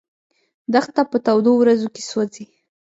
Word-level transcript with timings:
دښته 0.73 1.01
په 1.11 1.17
تودو 1.25 1.51
ورځو 1.57 1.87
کې 1.93 2.01
سوځي. 2.09 2.45